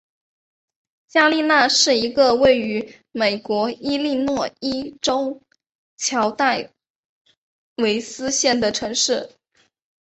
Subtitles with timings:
[1.07, 5.39] 加利纳是一个位于美国伊利诺伊州
[5.95, 6.71] 乔戴
[7.75, 9.29] 维斯县的城市。